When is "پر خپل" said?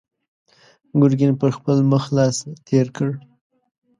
1.39-1.77